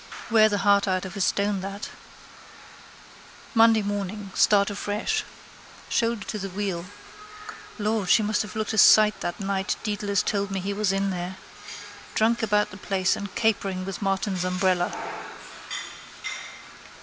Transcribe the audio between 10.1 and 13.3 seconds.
told me he was in there. Drunk about the place